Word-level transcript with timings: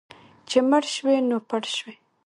چې 0.49 0.57
مړ 0.69 0.83
شوې، 0.95 1.15
نو 1.29 1.37
پړ 1.49 1.61
شوې. 1.75 1.93